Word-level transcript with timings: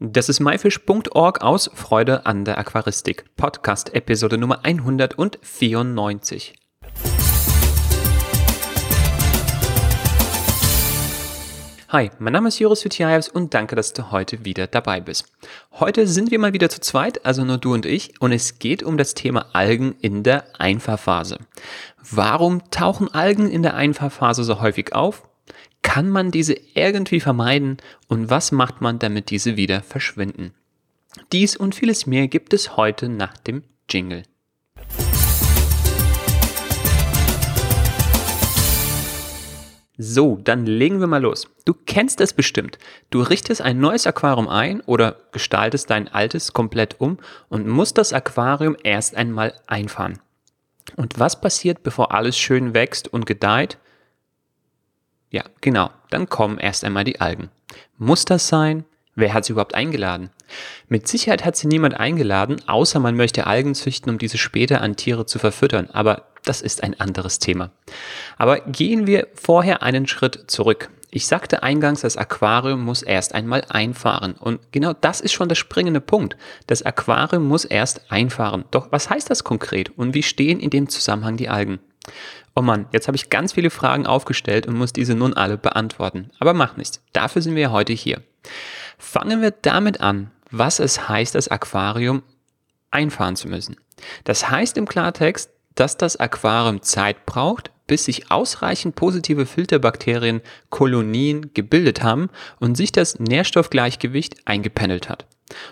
Das 0.00 0.28
ist 0.28 0.38
myfish.org 0.38 1.42
aus 1.42 1.72
Freude 1.74 2.24
an 2.24 2.44
der 2.44 2.56
Aquaristik. 2.56 3.34
Podcast 3.34 3.92
Episode 3.96 4.38
Nummer 4.38 4.64
194. 4.64 6.54
Hi, 11.88 12.12
mein 12.20 12.32
Name 12.32 12.46
ist 12.46 12.60
Joris 12.60 12.84
Vitiaevs 12.84 13.28
und 13.28 13.54
danke, 13.54 13.74
dass 13.74 13.92
du 13.92 14.12
heute 14.12 14.44
wieder 14.44 14.68
dabei 14.68 15.00
bist. 15.00 15.32
Heute 15.72 16.06
sind 16.06 16.30
wir 16.30 16.38
mal 16.38 16.52
wieder 16.52 16.68
zu 16.68 16.80
zweit, 16.80 17.26
also 17.26 17.44
nur 17.44 17.58
du 17.58 17.74
und 17.74 17.84
ich, 17.84 18.20
und 18.20 18.30
es 18.30 18.60
geht 18.60 18.84
um 18.84 18.98
das 18.98 19.14
Thema 19.14 19.46
Algen 19.52 19.96
in 20.00 20.22
der 20.22 20.44
Einfahrphase. 20.60 21.38
Warum 22.08 22.70
tauchen 22.70 23.12
Algen 23.12 23.50
in 23.50 23.64
der 23.64 23.74
Einfahrphase 23.74 24.44
so 24.44 24.60
häufig 24.60 24.94
auf? 24.94 25.27
Kann 25.88 26.10
man 26.10 26.30
diese 26.30 26.54
irgendwie 26.74 27.18
vermeiden 27.18 27.78
und 28.08 28.28
was 28.28 28.52
macht 28.52 28.82
man, 28.82 28.98
damit 28.98 29.30
diese 29.30 29.56
wieder 29.56 29.80
verschwinden? 29.80 30.52
Dies 31.32 31.56
und 31.56 31.74
vieles 31.74 32.06
mehr 32.06 32.28
gibt 32.28 32.52
es 32.52 32.76
heute 32.76 33.08
nach 33.08 33.38
dem 33.38 33.62
Jingle. 33.88 34.24
So, 39.96 40.38
dann 40.44 40.66
legen 40.66 41.00
wir 41.00 41.06
mal 41.06 41.22
los. 41.22 41.48
Du 41.64 41.72
kennst 41.72 42.20
es 42.20 42.34
bestimmt. 42.34 42.78
Du 43.08 43.22
richtest 43.22 43.62
ein 43.62 43.80
neues 43.80 44.06
Aquarium 44.06 44.46
ein 44.46 44.82
oder 44.82 45.16
gestaltest 45.32 45.88
dein 45.88 46.06
altes 46.08 46.52
komplett 46.52 47.00
um 47.00 47.16
und 47.48 47.66
musst 47.66 47.96
das 47.96 48.12
Aquarium 48.12 48.76
erst 48.84 49.16
einmal 49.16 49.54
einfahren. 49.66 50.18
Und 50.96 51.18
was 51.18 51.40
passiert, 51.40 51.82
bevor 51.82 52.12
alles 52.12 52.38
schön 52.38 52.74
wächst 52.74 53.08
und 53.08 53.24
gedeiht? 53.24 53.78
Ja, 55.30 55.44
genau, 55.60 55.90
dann 56.10 56.28
kommen 56.28 56.58
erst 56.58 56.84
einmal 56.84 57.04
die 57.04 57.20
Algen. 57.20 57.50
Muss 57.98 58.24
das 58.24 58.48
sein? 58.48 58.84
Wer 59.14 59.34
hat 59.34 59.44
sie 59.44 59.52
überhaupt 59.52 59.74
eingeladen? 59.74 60.30
Mit 60.88 61.08
Sicherheit 61.08 61.44
hat 61.44 61.56
sie 61.56 61.66
niemand 61.66 61.98
eingeladen, 61.98 62.62
außer 62.66 63.00
man 63.00 63.16
möchte 63.16 63.46
Algen 63.46 63.74
züchten, 63.74 64.10
um 64.10 64.18
diese 64.18 64.38
später 64.38 64.80
an 64.80 64.96
Tiere 64.96 65.26
zu 65.26 65.38
verfüttern. 65.38 65.90
Aber 65.90 66.28
das 66.44 66.62
ist 66.62 66.82
ein 66.82 66.98
anderes 66.98 67.40
Thema. 67.40 67.70
Aber 68.38 68.60
gehen 68.60 69.06
wir 69.06 69.26
vorher 69.34 69.82
einen 69.82 70.06
Schritt 70.06 70.44
zurück. 70.46 70.88
Ich 71.10 71.26
sagte 71.26 71.62
eingangs, 71.62 72.02
das 72.02 72.16
Aquarium 72.16 72.84
muss 72.84 73.02
erst 73.02 73.34
einmal 73.34 73.64
einfahren. 73.68 74.34
Und 74.34 74.60
genau 74.72 74.92
das 74.92 75.20
ist 75.20 75.32
schon 75.32 75.48
der 75.48 75.56
springende 75.56 76.00
Punkt. 76.00 76.36
Das 76.66 76.82
Aquarium 76.82 77.46
muss 77.48 77.64
erst 77.64 78.12
einfahren. 78.12 78.66
Doch 78.70 78.92
was 78.92 79.10
heißt 79.10 79.28
das 79.30 79.42
konkret 79.42 79.90
und 79.98 80.14
wie 80.14 80.22
stehen 80.22 80.60
in 80.60 80.70
dem 80.70 80.88
Zusammenhang 80.88 81.36
die 81.36 81.48
Algen? 81.48 81.80
Oh 82.54 82.62
Mann, 82.62 82.86
jetzt 82.92 83.06
habe 83.06 83.16
ich 83.16 83.30
ganz 83.30 83.52
viele 83.52 83.70
Fragen 83.70 84.06
aufgestellt 84.06 84.66
und 84.66 84.76
muss 84.76 84.92
diese 84.92 85.14
nun 85.14 85.34
alle 85.34 85.56
beantworten. 85.56 86.30
Aber 86.40 86.54
macht 86.54 86.78
nichts. 86.78 87.02
Dafür 87.12 87.42
sind 87.42 87.54
wir 87.54 87.62
ja 87.62 87.70
heute 87.70 87.92
hier. 87.92 88.22
Fangen 88.98 89.42
wir 89.42 89.52
damit 89.52 90.00
an, 90.00 90.30
was 90.50 90.80
es 90.80 91.08
heißt, 91.08 91.34
das 91.34 91.48
Aquarium 91.48 92.22
einfahren 92.90 93.36
zu 93.36 93.48
müssen. 93.48 93.76
Das 94.24 94.50
heißt 94.50 94.76
im 94.76 94.86
Klartext, 94.86 95.50
dass 95.74 95.96
das 95.96 96.16
Aquarium 96.16 96.82
Zeit 96.82 97.26
braucht, 97.26 97.70
bis 97.86 98.04
sich 98.04 98.30
ausreichend 98.30 98.96
positive 98.96 99.46
Filterbakterien 99.46 100.42
Kolonien 100.68 101.52
gebildet 101.54 102.02
haben 102.02 102.28
und 102.60 102.76
sich 102.76 102.92
das 102.92 103.18
Nährstoffgleichgewicht 103.18 104.46
eingependelt 104.46 105.08
hat. 105.08 105.26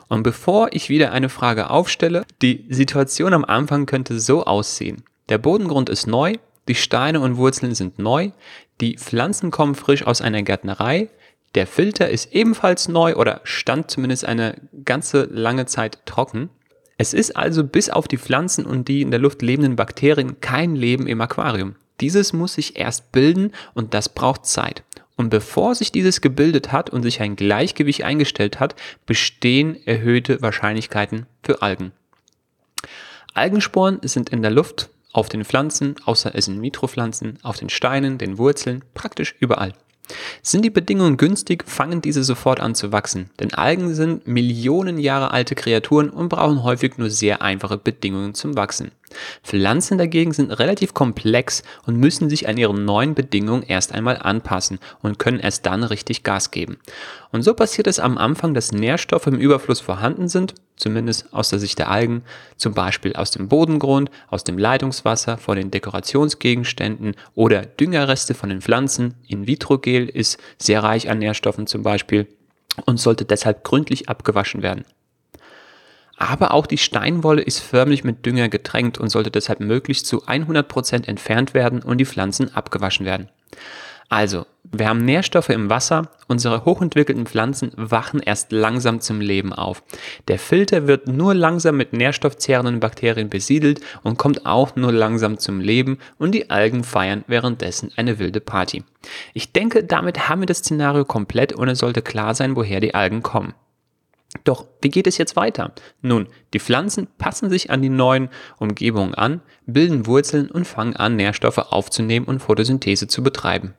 Und 0.09 0.23
bevor 0.23 0.69
ich 0.73 0.89
wieder 0.89 1.12
eine 1.12 1.28
Frage 1.28 1.71
aufstelle, 1.71 2.25
die 2.43 2.67
Situation 2.71 3.34
am 3.34 3.45
Anfang 3.45 3.87
könnte 3.87 4.19
so 4.19 4.45
aussehen. 4.45 5.05
Der 5.28 5.38
Bodengrund 5.38 5.88
ist 5.88 6.06
neu, 6.06 6.34
die 6.69 6.74
Steine 6.74 7.20
und 7.20 7.36
Wurzeln 7.36 7.74
sind 7.74 7.98
neu, 7.98 8.30
die 8.80 8.96
Pflanzen 8.96 9.50
kommen 9.50 9.74
frisch 9.74 10.06
aus 10.06 10.20
einer 10.20 10.42
Gärtnerei, 10.42 11.08
der 11.56 11.66
Filter 11.66 12.10
ist 12.10 12.32
ebenfalls 12.32 12.86
neu 12.88 13.16
oder 13.16 13.41
stand 13.44 13.91
zumindest 13.91 14.27
eine 14.27 14.56
ganze 14.84 15.24
lange 15.24 15.64
Zeit 15.64 16.04
trocken. 16.04 16.50
Es 16.98 17.14
ist 17.14 17.36
also 17.36 17.64
bis 17.64 17.88
auf 17.88 18.08
die 18.08 18.19
Pflanzen 18.19 18.66
und 18.66 18.88
die 18.88 19.00
in 19.00 19.10
der 19.10 19.20
Luft 19.20 19.42
lebenden 19.42 19.74
Bakterien 19.74 20.41
kein 20.41 20.77
Leben 20.77 21.06
im 21.06 21.20
Aquarium. 21.20 21.77
Dieses 22.00 22.34
muss 22.34 22.54
sich 22.54 22.78
erst 22.78 23.10
bilden 23.10 23.53
und 23.72 23.94
das 23.94 24.10
braucht 24.10 24.44
Zeit. 24.44 24.82
Und 25.16 25.31
bevor 25.31 25.75
sich 25.75 25.92
dieses 25.92 26.20
gebildet 26.20 26.72
hat 26.72 26.91
und 26.91 27.03
sich 27.03 27.22
ein 27.22 27.36
Gleichgewicht 27.36 28.04
eingestellt 28.04 28.60
hat, 28.60 28.76
bestehen 29.06 29.78
erhöhte 29.86 30.42
Wahrscheinlichkeiten 30.42 31.25
für 31.42 31.62
Algen. 31.62 31.92
Algensporen 33.32 34.00
sind 34.03 34.28
in 34.28 34.42
der 34.42 34.50
Luft, 34.50 34.91
auf 35.16 35.28
den 35.28 35.44
Pflanzen, 35.44 35.97
außer 36.04 36.34
es 36.34 36.44
sind 36.44 36.60
Mitropflanzen, 36.60 37.38
auf 37.43 37.56
den 37.56 37.71
Steinen, 37.71 38.19
den 38.19 38.38
Wurzeln, 38.38 38.84
praktisch 38.94 39.34
überall. 39.41 39.72
Sind 40.43 40.65
die 40.65 40.71
Bedingungen 40.71 41.16
günstig, 41.16 41.65
fangen 41.66 42.00
diese 42.00 42.22
sofort 42.22 42.60
an 42.60 42.75
zu 42.75 42.93
wachsen, 42.93 43.31
denn 43.41 43.54
Algen 43.54 43.94
sind 43.94 44.27
Millionen 44.27 44.99
Jahre 44.99 45.32
alte 45.32 45.54
Kreaturen 45.54 46.10
und 46.10 46.28
brauchen 46.28 46.62
häufig 46.62 46.99
nur 46.99 47.10
sehr 47.10 47.43
einfache 47.43 47.78
Bedingungen 47.78 48.34
zum 48.34 48.56
Wachsen. 48.56 48.93
Pflanzen 49.43 49.99
dagegen 49.99 50.33
sind 50.33 50.50
relativ 50.50 50.94
komplex 50.94 51.62
und 51.87 51.97
müssen 51.97 52.28
sich 52.28 52.49
an 52.49 52.59
ihre 52.59 52.75
neuen 52.75 53.15
Bedingungen 53.15 53.62
erst 53.62 53.93
einmal 53.93 54.19
anpassen 54.19 54.78
und 55.03 55.19
können 55.19 55.39
erst 55.39 55.67
dann 55.67 55.84
richtig 55.84 56.22
Gas 56.22 56.50
geben. 56.50 56.78
Und 57.33 57.43
so 57.43 57.55
passiert 57.55 57.87
es 57.87 57.99
am 57.99 58.19
Anfang, 58.19 58.55
dass 58.55 58.72
Nährstoffe 58.72 59.27
im 59.27 59.39
Überfluss 59.39 59.81
vorhanden 59.81 60.28
sind, 60.28 60.55
zumindest 60.77 61.33
aus 61.33 61.50
der 61.50 61.59
Sicht 61.59 61.78
der 61.78 61.91
Algen, 61.91 62.22
zum 62.56 62.75
Beispiel 62.75 63.15
aus 63.15 63.31
dem 63.31 63.49
Bodengrund, 63.49 64.11
aus 64.28 64.45
dem 64.45 64.59
Leitungswasser, 64.59 65.39
von 65.39 65.56
den 65.56 65.71
Dekorationsgegenständen 65.71 67.15
oder 67.34 67.62
Düngerreste 67.62 68.34
von 68.34 68.49
den 68.49 68.61
Pflanzen. 68.61 69.15
In-vitro-Gel 69.28 70.09
ist 70.09 70.39
sehr 70.59 70.83
reich 70.83 71.09
an 71.09 71.19
Nährstoffen 71.19 71.66
zum 71.66 71.83
Beispiel 71.83 72.27
und 72.84 73.00
sollte 73.00 73.25
deshalb 73.25 73.65
gründlich 73.65 74.09
abgewaschen 74.09 74.62
werden. 74.62 74.84
Aber 76.16 76.53
auch 76.53 76.66
die 76.66 76.78
Steinwolle 76.78 77.43
ist 77.43 77.59
förmlich 77.59 78.04
mit 78.04 78.25
Dünger 78.25 78.49
getränkt 78.49 78.99
und 78.99 79.10
sollte 79.10 79.31
deshalb 79.31 79.60
möglichst 79.60 80.06
zu 80.06 80.25
100% 80.25 81.06
entfernt 81.06 81.54
werden 81.54 81.82
und 81.82 81.99
die 81.99 82.06
Pflanzen 82.06 82.54
abgewaschen 82.54 83.04
werden. 83.04 83.28
Also, 84.09 84.47
wir 84.62 84.88
haben 84.88 85.04
Nährstoffe 85.04 85.49
im 85.49 85.69
Wasser, 85.69 86.10
unsere 86.28 86.65
hochentwickelten 86.65 87.27
Pflanzen 87.27 87.72
wachen 87.75 88.21
erst 88.21 88.53
langsam 88.53 89.00
zum 89.00 89.21
Leben 89.21 89.53
auf. 89.53 89.82
Der 90.28 90.38
Filter 90.38 90.87
wird 90.87 91.09
nur 91.09 91.34
langsam 91.34 91.77
mit 91.77 91.93
nährstoffzehrenden 91.93 92.78
Bakterien 92.78 93.28
besiedelt 93.28 93.81
und 94.04 94.16
kommt 94.16 94.47
auch 94.47 94.77
nur 94.77 94.93
langsam 94.93 95.38
zum 95.38 95.60
Leben 95.60 95.98
und 96.19 96.33
die 96.33 96.50
Algen 96.50 96.84
feiern 96.84 97.25
währenddessen 97.27 97.91
eine 97.97 98.21
wilde 98.21 98.41
Party. 98.41 98.84
Ich 99.34 99.53
denke, 99.53 99.83
damit 99.83 100.28
haben 100.28 100.43
wir 100.43 100.47
das 100.47 100.59
Szenario 100.59 101.04
komplett 101.04 101.53
und 101.53 101.69
es 101.69 101.81
sollte 101.81 102.03
klar 102.03 102.34
sein, 102.34 102.54
woher 102.54 102.81
die 102.81 102.94
Algen 102.94 103.22
kommen. 103.22 103.54
Doch 104.44 104.66
wie 104.82 104.91
geht 104.91 105.06
es 105.06 105.19
jetzt 105.19 105.37
weiter? 105.37 105.72
Nun, 106.03 106.28
die 106.53 106.60
Pflanzen 106.60 107.09
passen 107.19 107.48
sich 107.48 107.70
an 107.70 107.82
die 107.82 107.88
neuen 107.88 108.28
Umgebungen 108.59 109.14
an, 109.14 109.41
bilden 109.66 110.06
Wurzeln 110.06 110.50
und 110.50 110.66
fangen 110.66 110.97
an, 110.97 111.16
Nährstoffe 111.16 111.59
aufzunehmen 111.59 112.26
und 112.26 112.41
Photosynthese 112.41 113.06
zu 113.09 113.22
betreiben. 113.22 113.75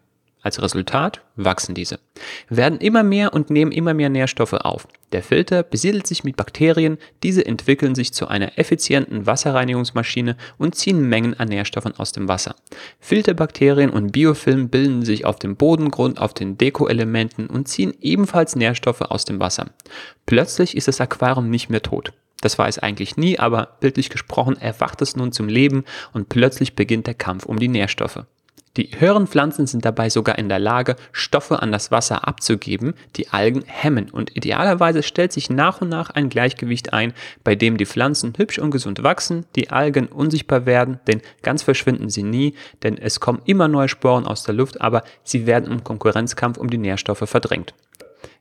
Als 0.47 0.61
Resultat 0.61 1.19
wachsen 1.35 1.75
diese, 1.75 1.99
werden 2.47 2.79
immer 2.79 3.03
mehr 3.03 3.33
und 3.33 3.49
nehmen 3.49 3.73
immer 3.73 3.93
mehr 3.93 4.07
Nährstoffe 4.07 4.53
auf. 4.53 4.87
Der 5.11 5.21
Filter 5.21 5.61
besiedelt 5.61 6.07
sich 6.07 6.23
mit 6.23 6.37
Bakterien, 6.37 6.99
diese 7.21 7.45
entwickeln 7.45 7.95
sich 7.95 8.13
zu 8.13 8.29
einer 8.29 8.57
effizienten 8.57 9.25
Wasserreinigungsmaschine 9.25 10.37
und 10.57 10.73
ziehen 10.73 11.01
Mengen 11.09 11.37
an 11.37 11.49
Nährstoffen 11.49 11.99
aus 11.99 12.13
dem 12.13 12.29
Wasser. 12.29 12.55
Filterbakterien 13.01 13.89
und 13.89 14.13
Biofilm 14.13 14.69
bilden 14.69 15.03
sich 15.03 15.25
auf 15.25 15.37
dem 15.37 15.57
Bodengrund, 15.57 16.17
auf 16.17 16.33
den 16.33 16.57
Dekoelementen 16.57 17.47
und 17.47 17.67
ziehen 17.67 17.93
ebenfalls 17.99 18.55
Nährstoffe 18.55 19.01
aus 19.01 19.25
dem 19.25 19.41
Wasser. 19.41 19.71
Plötzlich 20.25 20.77
ist 20.77 20.87
das 20.87 21.01
Aquarium 21.01 21.49
nicht 21.49 21.69
mehr 21.69 21.81
tot. 21.81 22.13
Das 22.39 22.57
war 22.57 22.69
es 22.69 22.79
eigentlich 22.79 23.17
nie, 23.17 23.37
aber 23.37 23.75
bildlich 23.81 24.09
gesprochen 24.09 24.55
erwacht 24.55 25.01
es 25.01 25.17
nun 25.17 25.33
zum 25.33 25.49
Leben 25.49 25.83
und 26.13 26.29
plötzlich 26.29 26.73
beginnt 26.73 27.05
der 27.05 27.15
Kampf 27.15 27.45
um 27.45 27.59
die 27.59 27.67
Nährstoffe. 27.67 28.23
Die 28.77 28.91
höheren 28.99 29.25
Pflanzen 29.25 29.65
sind 29.65 29.85
dabei 29.85 30.09
sogar 30.11 30.37
in 30.37 30.49
der 30.49 30.59
Lage, 30.59 30.95
Stoffe 31.11 31.61
an 31.61 31.71
das 31.71 31.89
Wasser 31.89 32.27
abzugeben, 32.27 32.93
die 33.15 33.29
Algen 33.29 33.63
hemmen. 33.65 34.11
Und 34.11 34.35
idealerweise 34.37 35.01
stellt 35.01 35.33
sich 35.33 35.49
nach 35.49 35.81
und 35.81 35.89
nach 35.89 36.11
ein 36.11 36.29
Gleichgewicht 36.29 36.93
ein, 36.93 37.13
bei 37.43 37.55
dem 37.55 37.77
die 37.77 37.87
Pflanzen 37.87 38.33
hübsch 38.37 38.59
und 38.59 38.69
gesund 38.69 39.01
wachsen, 39.01 39.45
die 39.55 39.71
Algen 39.71 40.07
unsichtbar 40.07 40.67
werden, 40.67 40.99
denn 41.07 41.21
ganz 41.41 41.63
verschwinden 41.63 42.09
sie 42.09 42.23
nie, 42.23 42.53
denn 42.83 42.99
es 42.99 43.19
kommen 43.19 43.41
immer 43.45 43.67
neue 43.67 43.89
Sporen 43.89 44.27
aus 44.27 44.43
der 44.43 44.53
Luft, 44.53 44.79
aber 44.79 45.03
sie 45.23 45.47
werden 45.47 45.71
im 45.71 45.83
Konkurrenzkampf 45.83 46.57
um 46.57 46.69
die 46.69 46.77
Nährstoffe 46.77 47.27
verdrängt. 47.27 47.73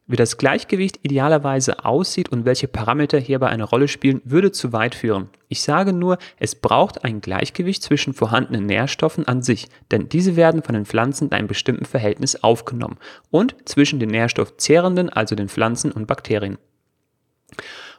Wie 0.08 0.16
das 0.16 0.36
Gleichgewicht 0.36 1.00
idealerweise 1.02 1.84
aussieht 1.84 2.28
und 2.28 2.44
welche 2.44 2.68
Parameter 2.68 3.18
hierbei 3.18 3.48
eine 3.48 3.64
Rolle 3.64 3.88
spielen, 3.88 4.20
würde 4.24 4.52
zu 4.52 4.72
weit 4.72 4.94
führen. 4.94 5.30
Ich 5.48 5.62
sage 5.62 5.92
nur, 5.92 6.18
es 6.38 6.54
braucht 6.54 7.04
ein 7.04 7.20
Gleichgewicht 7.20 7.82
zwischen 7.82 8.14
vorhandenen 8.14 8.66
Nährstoffen 8.66 9.26
an 9.26 9.42
sich, 9.42 9.68
denn 9.90 10.08
diese 10.08 10.36
werden 10.36 10.62
von 10.62 10.74
den 10.76 10.86
Pflanzen 10.86 11.28
in 11.28 11.32
einem 11.32 11.48
bestimmten 11.48 11.86
Verhältnis 11.86 12.36
aufgenommen 12.36 12.98
und 13.32 13.56
zwischen 13.64 13.98
den 13.98 14.10
nährstoffzehrenden, 14.10 15.08
also 15.08 15.34
den 15.34 15.48
Pflanzen 15.48 15.90
und 15.90 16.06
Bakterien. 16.06 16.58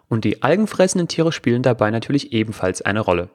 Und 0.10 0.24
die 0.24 0.42
algenfressenden 0.42 1.10
Tiere 1.10 1.32
spielen 1.34 1.64
dabei 1.64 1.92
natürlich 1.92 2.32
ebenfalls 2.32 2.82
eine 2.82 3.02
Rolle. 3.02 3.30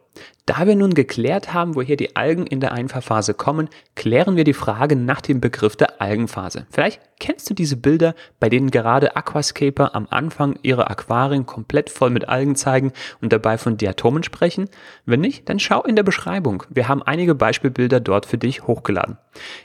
Da 0.46 0.66
wir 0.66 0.74
nun 0.74 0.94
geklärt 0.94 1.52
haben, 1.54 1.74
woher 1.74 1.96
die 1.96 2.16
Algen 2.16 2.46
in 2.46 2.60
der 2.60 2.72
Einfahrphase 2.72 3.34
kommen, 3.34 3.68
klären 3.94 4.36
wir 4.36 4.44
die 4.44 4.54
Frage 4.54 4.96
nach 4.96 5.20
dem 5.20 5.40
Begriff 5.40 5.76
der 5.76 6.00
Algenphase. 6.00 6.66
Vielleicht 6.70 7.00
kennst 7.20 7.48
du 7.48 7.54
diese 7.54 7.76
Bilder, 7.76 8.14
bei 8.40 8.48
denen 8.48 8.70
gerade 8.70 9.16
Aquascaper 9.16 9.94
am 9.94 10.06
Anfang 10.10 10.58
ihre 10.62 10.90
Aquarien 10.90 11.46
komplett 11.46 11.90
voll 11.90 12.10
mit 12.10 12.28
Algen 12.28 12.56
zeigen 12.56 12.92
und 13.20 13.32
dabei 13.32 13.58
von 13.58 13.76
Diatomen 13.76 14.22
sprechen? 14.22 14.68
Wenn 15.06 15.20
nicht, 15.20 15.48
dann 15.48 15.58
schau 15.58 15.82
in 15.82 15.96
der 15.96 16.02
Beschreibung. 16.02 16.64
Wir 16.68 16.88
haben 16.88 17.02
einige 17.02 17.34
Beispielbilder 17.34 18.00
dort 18.00 18.26
für 18.26 18.38
dich 18.38 18.66
hochgeladen. 18.66 19.18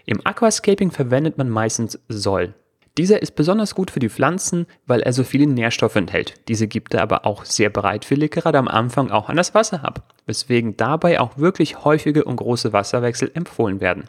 Im 0.05 0.25
Aquascaping 0.25 0.91
verwendet 0.91 1.37
man 1.37 1.49
meistens 1.49 1.99
Soll. 2.07 2.53
Dieser 2.97 3.21
ist 3.21 3.35
besonders 3.35 3.75
gut 3.75 3.91
für 3.91 3.99
die 3.99 4.09
Pflanzen, 4.09 4.65
weil 4.87 5.01
er 5.01 5.13
so 5.13 5.23
viele 5.23 5.45
Nährstoffe 5.45 5.95
enthält. 5.95 6.33
Diese 6.47 6.67
gibt 6.67 6.95
er 6.95 7.03
aber 7.03 7.27
auch 7.27 7.45
sehr 7.45 7.69
bereitwillig 7.69 8.31
gerade 8.31 8.57
am 8.57 8.67
Anfang 8.67 9.11
auch 9.11 9.29
an 9.29 9.37
das 9.37 9.53
Wasser 9.53 9.85
ab, 9.85 10.13
weswegen 10.25 10.77
dabei 10.77 11.19
auch 11.19 11.37
wirklich 11.37 11.83
häufige 11.83 12.23
und 12.23 12.37
große 12.37 12.73
Wasserwechsel 12.73 13.29
empfohlen 13.33 13.81
werden. 13.81 14.05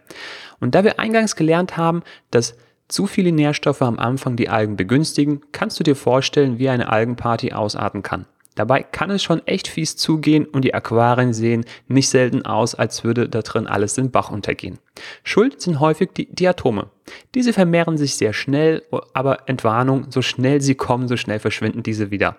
Und 0.58 0.74
da 0.74 0.84
wir 0.84 0.98
eingangs 0.98 1.36
gelernt 1.36 1.76
haben, 1.76 2.02
dass 2.30 2.56
zu 2.88 3.06
viele 3.06 3.32
Nährstoffe 3.32 3.82
am 3.82 3.98
Anfang 3.98 4.36
die 4.36 4.48
Algen 4.48 4.76
begünstigen, 4.76 5.42
kannst 5.52 5.78
du 5.78 5.84
dir 5.84 5.94
vorstellen, 5.94 6.58
wie 6.58 6.70
eine 6.70 6.88
Algenparty 6.88 7.52
ausarten 7.52 8.02
kann. 8.02 8.24
Dabei 8.54 8.82
kann 8.82 9.10
es 9.10 9.22
schon 9.22 9.46
echt 9.46 9.68
fies 9.68 9.96
zugehen 9.96 10.44
und 10.44 10.62
die 10.62 10.74
Aquarien 10.74 11.32
sehen 11.32 11.64
nicht 11.86 12.08
selten 12.08 12.44
aus, 12.44 12.74
als 12.74 13.04
würde 13.04 13.28
da 13.28 13.42
drin 13.42 13.68
alles 13.68 13.94
den 13.94 14.10
Bach 14.10 14.30
untergehen. 14.30 14.78
Schuld 15.22 15.60
sind 15.60 15.78
häufig 15.78 16.10
die 16.16 16.26
Diatome. 16.26 16.90
Diese 17.34 17.52
vermehren 17.52 17.96
sich 17.96 18.16
sehr 18.16 18.32
schnell, 18.32 18.82
aber 19.14 19.48
Entwarnung, 19.48 20.06
so 20.10 20.22
schnell 20.22 20.60
sie 20.60 20.74
kommen, 20.74 21.06
so 21.06 21.16
schnell 21.16 21.38
verschwinden 21.38 21.84
diese 21.84 22.10
wieder. 22.10 22.36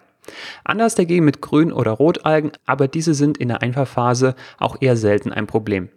Anders 0.64 0.96
dagegen 0.96 1.26
mit 1.26 1.42
Grün- 1.42 1.72
oder 1.72 1.92
Rotalgen, 1.92 2.52
aber 2.66 2.88
diese 2.88 3.14
sind 3.14 3.38
in 3.38 3.48
der 3.48 3.62
Einfahrphase 3.62 4.36
auch 4.58 4.78
eher 4.82 4.98
selten 4.98 5.32
ein 5.32 5.48
Problem. 5.48 5.90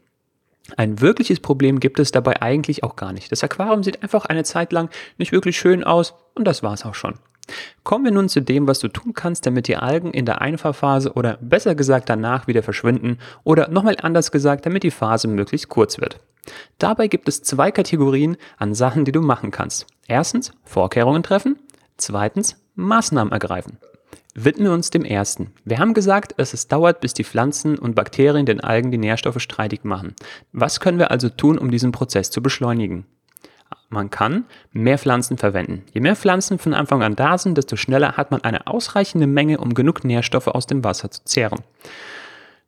Ein 0.76 1.00
wirkliches 1.00 1.40
Problem 1.40 1.80
gibt 1.80 1.98
es 1.98 2.12
dabei 2.12 2.40
eigentlich 2.40 2.84
auch 2.84 2.96
gar 2.96 3.12
nicht. 3.12 3.32
Das 3.32 3.42
Aquarium 3.42 3.82
sieht 3.82 4.02
einfach 4.02 4.26
eine 4.26 4.44
Zeit 4.44 4.72
lang 4.72 4.88
nicht 5.18 5.32
wirklich 5.32 5.58
schön 5.58 5.82
aus 5.82 6.14
und 6.34 6.44
das 6.46 6.62
war's 6.62 6.84
auch 6.86 6.94
schon. 6.94 7.14
Kommen 7.82 8.04
wir 8.04 8.12
nun 8.12 8.28
zu 8.28 8.40
dem, 8.40 8.66
was 8.66 8.78
du 8.78 8.88
tun 8.88 9.12
kannst, 9.14 9.46
damit 9.46 9.68
die 9.68 9.76
Algen 9.76 10.12
in 10.12 10.24
der 10.24 10.40
Einfahrphase 10.40 11.12
oder 11.14 11.38
besser 11.40 11.74
gesagt 11.74 12.08
danach 12.08 12.46
wieder 12.46 12.62
verschwinden 12.62 13.18
oder 13.44 13.68
nochmal 13.68 13.96
anders 14.00 14.30
gesagt, 14.30 14.66
damit 14.66 14.82
die 14.84 14.90
Phase 14.90 15.28
möglichst 15.28 15.68
kurz 15.68 16.00
wird. 16.00 16.20
Dabei 16.78 17.08
gibt 17.08 17.28
es 17.28 17.42
zwei 17.42 17.70
Kategorien 17.70 18.36
an 18.56 18.74
Sachen, 18.74 19.04
die 19.04 19.12
du 19.12 19.20
machen 19.20 19.50
kannst. 19.50 19.86
Erstens 20.06 20.52
Vorkehrungen 20.64 21.22
treffen, 21.22 21.58
zweitens 21.96 22.56
Maßnahmen 22.74 23.32
ergreifen. 23.32 23.78
Widmen 24.34 24.68
wir 24.68 24.72
uns 24.72 24.88
dem 24.88 25.04
ersten. 25.04 25.52
Wir 25.64 25.78
haben 25.78 25.92
gesagt, 25.92 26.34
dass 26.38 26.54
es 26.54 26.66
dauert, 26.66 27.00
bis 27.00 27.12
die 27.12 27.24
Pflanzen 27.24 27.78
und 27.78 27.94
Bakterien 27.94 28.46
den 28.46 28.60
Algen 28.60 28.90
die 28.90 28.98
Nährstoffe 28.98 29.40
streitig 29.40 29.84
machen. 29.84 30.14
Was 30.52 30.80
können 30.80 30.98
wir 30.98 31.10
also 31.10 31.28
tun, 31.28 31.58
um 31.58 31.70
diesen 31.70 31.92
Prozess 31.92 32.30
zu 32.30 32.42
beschleunigen? 32.42 33.04
Man 33.92 34.08
kann 34.08 34.46
mehr 34.72 34.96
Pflanzen 34.96 35.36
verwenden. 35.36 35.84
Je 35.92 36.00
mehr 36.00 36.16
Pflanzen 36.16 36.58
von 36.58 36.72
Anfang 36.72 37.02
an 37.02 37.14
da 37.14 37.36
sind, 37.36 37.58
desto 37.58 37.76
schneller 37.76 38.16
hat 38.16 38.30
man 38.30 38.42
eine 38.42 38.66
ausreichende 38.66 39.26
Menge, 39.26 39.58
um 39.58 39.74
genug 39.74 40.02
Nährstoffe 40.02 40.48
aus 40.48 40.66
dem 40.66 40.82
Wasser 40.82 41.10
zu 41.10 41.22
zehren. 41.24 41.60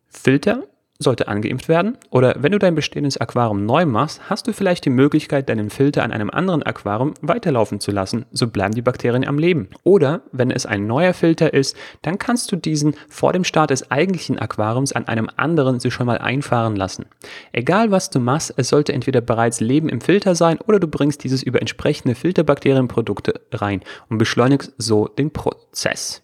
Filter 0.06 0.64
sollte 0.98 1.28
angeimpft 1.28 1.68
werden. 1.68 1.98
Oder 2.10 2.36
wenn 2.38 2.52
du 2.52 2.58
dein 2.58 2.74
bestehendes 2.74 3.16
Aquarium 3.16 3.66
neu 3.66 3.84
machst, 3.84 4.30
hast 4.30 4.46
du 4.46 4.52
vielleicht 4.52 4.84
die 4.84 4.90
Möglichkeit, 4.90 5.48
deinen 5.48 5.70
Filter 5.70 6.02
an 6.02 6.12
einem 6.12 6.30
anderen 6.30 6.62
Aquarium 6.62 7.14
weiterlaufen 7.20 7.80
zu 7.80 7.90
lassen. 7.90 8.26
So 8.32 8.46
bleiben 8.46 8.74
die 8.74 8.82
Bakterien 8.82 9.26
am 9.26 9.38
Leben. 9.38 9.68
Oder 9.82 10.22
wenn 10.32 10.50
es 10.50 10.66
ein 10.66 10.86
neuer 10.86 11.12
Filter 11.12 11.52
ist, 11.52 11.76
dann 12.02 12.18
kannst 12.18 12.50
du 12.52 12.56
diesen 12.56 12.94
vor 13.08 13.32
dem 13.32 13.44
Start 13.44 13.70
des 13.70 13.90
eigentlichen 13.90 14.38
Aquariums 14.38 14.92
an 14.92 15.08
einem 15.08 15.28
anderen 15.36 15.80
sich 15.80 15.92
schon 15.92 16.06
mal 16.06 16.18
einfahren 16.18 16.76
lassen. 16.76 17.06
Egal 17.52 17.90
was 17.90 18.10
du 18.10 18.20
machst, 18.20 18.54
es 18.56 18.68
sollte 18.68 18.92
entweder 18.92 19.20
bereits 19.20 19.60
Leben 19.60 19.88
im 19.88 20.00
Filter 20.00 20.34
sein 20.34 20.58
oder 20.66 20.78
du 20.78 20.86
bringst 20.86 21.24
dieses 21.24 21.42
über 21.42 21.60
entsprechende 21.60 22.14
Filterbakterienprodukte 22.14 23.40
rein 23.52 23.82
und 24.08 24.18
beschleunigst 24.18 24.72
so 24.78 25.08
den 25.08 25.32
Prozess. 25.32 26.23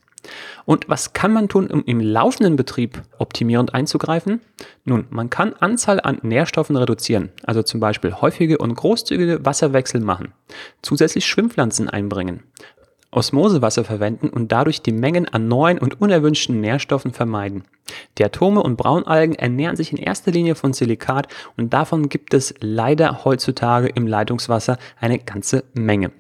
Und 0.65 0.89
was 0.89 1.13
kann 1.13 1.33
man 1.33 1.49
tun, 1.49 1.69
um 1.69 1.85
im 1.85 2.01
laufenden 2.01 2.57
Betrieb 2.57 3.03
optimierend 3.19 3.75
einzugreifen? 3.75 4.41
Nun, 4.85 5.07
man 5.11 5.31
kann 5.31 5.55
Anzahl 5.55 6.01
an 6.01 6.19
Nährstoffen 6.23 6.77
reduzieren, 6.77 7.31
also 7.45 7.63
zum 7.63 7.81
Beispiel 7.81 8.15
häufige 8.15 8.59
und 8.59 8.75
großzügige 8.75 9.45
Wasserwechsel 9.45 10.01
machen, 10.01 10.33
zusätzlich 10.83 11.27
Schwimmpflanzen 11.27 11.89
einbringen, 11.89 12.43
Osmosewasser 13.13 13.85
verwenden 13.85 14.29
und 14.29 14.53
dadurch 14.53 14.83
die 14.83 14.93
Mengen 14.93 15.29
an 15.29 15.49
neuen 15.49 15.79
und 15.79 16.01
unerwünschten 16.01 16.61
Nährstoffen 16.61 17.13
vermeiden. 17.13 17.65
Diatome 18.19 18.63
und 18.63 18.77
Braunalgen 18.77 19.35
ernähren 19.35 19.77
sich 19.77 19.91
in 19.91 19.99
erster 19.99 20.31
Linie 20.31 20.55
von 20.55 20.73
Silikat 20.73 21.27
und 21.57 21.73
davon 21.73 22.09
gibt 22.09 22.35
es 22.35 22.55
leider 22.61 23.25
heutzutage 23.25 23.89
im 23.89 24.07
Leitungswasser 24.07 24.79
eine 25.01 25.19
ganze 25.19 25.65
Menge. 25.75 26.13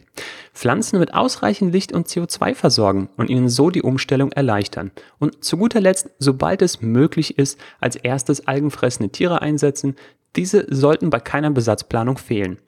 Pflanzen 0.52 0.98
mit 0.98 1.14
ausreichend 1.14 1.72
Licht 1.72 1.92
und 1.92 2.08
CO2 2.08 2.54
versorgen 2.54 3.08
und 3.16 3.31
ihnen 3.31 3.48
so 3.48 3.70
die 3.70 3.82
Umstellung 3.82 4.32
erleichtern. 4.32 4.90
Und 5.19 5.44
zu 5.44 5.56
guter 5.56 5.81
Letzt, 5.81 6.10
sobald 6.19 6.60
es 6.60 6.82
möglich 6.82 7.38
ist, 7.38 7.58
als 7.81 7.96
erstes 7.96 8.46
algenfressende 8.46 9.10
Tiere 9.10 9.42
einsetzen. 9.42 9.94
Diese 10.37 10.66
sollten 10.69 11.10
bei 11.10 11.20
keiner 11.20 11.50
Besatzplanung 11.50 12.19
fehlen. 12.19 12.58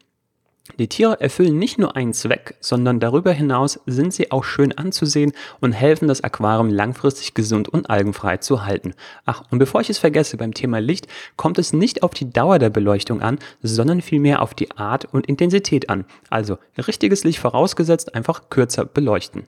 Die 0.79 0.89
Tiere 0.89 1.21
erfüllen 1.21 1.59
nicht 1.59 1.79
nur 1.79 1.97
einen 1.97 2.13
Zweck, 2.13 2.55
sondern 2.61 3.01
darüber 3.01 3.33
hinaus 3.33 3.81
sind 3.87 4.15
sie 4.15 4.31
auch 4.31 4.45
schön 4.45 4.73
anzusehen 4.73 5.33
und 5.61 5.73
helfen 5.73 6.07
das 6.07 6.23
Aquarium 6.23 6.71
langfristig 6.71 7.35
gesund 7.35 7.69
und 7.69 7.91
algenfrei 7.91 8.37
zu 8.37 8.65
halten. 8.65 8.95
Ach, 9.27 9.43
und 9.51 9.59
bevor 9.59 9.81
ich 9.81 9.91
es 9.91 9.99
vergesse, 9.99 10.37
beim 10.37 10.55
Thema 10.55 10.79
Licht 10.79 11.09
kommt 11.37 11.59
es 11.59 11.73
nicht 11.73 12.05
auf 12.05 12.15
die 12.15 12.31
Dauer 12.31 12.61
der 12.61 12.71
Beleuchtung 12.71 13.23
an, 13.23 13.41
sondern 13.61 14.01
vielmehr 14.03 14.41
auf 14.41 14.55
die 14.55 14.71
Art 14.71 15.05
und 15.07 15.27
Intensität 15.27 15.91
an. 15.91 16.05
Also 16.31 16.59
richtiges 16.79 17.25
Licht 17.25 17.41
vorausgesetzt, 17.41 18.15
einfach 18.15 18.49
kürzer 18.49 18.85
beleuchten. 18.85 19.45